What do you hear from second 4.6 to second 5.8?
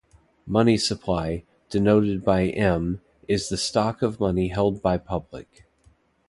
by public.